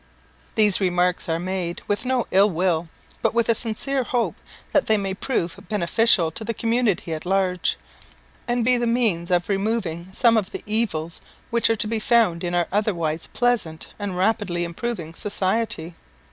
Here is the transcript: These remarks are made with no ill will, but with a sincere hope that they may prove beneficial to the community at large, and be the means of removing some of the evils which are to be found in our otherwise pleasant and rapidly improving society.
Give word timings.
These 0.55 0.81
remarks 0.81 1.29
are 1.29 1.37
made 1.37 1.81
with 1.87 2.05
no 2.05 2.25
ill 2.31 2.49
will, 2.49 2.89
but 3.21 3.35
with 3.35 3.49
a 3.49 3.53
sincere 3.53 4.01
hope 4.01 4.33
that 4.73 4.87
they 4.87 4.97
may 4.97 5.13
prove 5.13 5.59
beneficial 5.69 6.31
to 6.31 6.43
the 6.43 6.55
community 6.55 7.13
at 7.13 7.23
large, 7.23 7.77
and 8.47 8.65
be 8.65 8.77
the 8.77 8.87
means 8.87 9.29
of 9.29 9.47
removing 9.47 10.11
some 10.11 10.37
of 10.37 10.53
the 10.53 10.63
evils 10.65 11.21
which 11.51 11.69
are 11.69 11.75
to 11.75 11.87
be 11.87 11.99
found 11.99 12.43
in 12.43 12.55
our 12.55 12.67
otherwise 12.71 13.27
pleasant 13.33 13.89
and 13.99 14.17
rapidly 14.17 14.63
improving 14.63 15.13
society. 15.13 15.93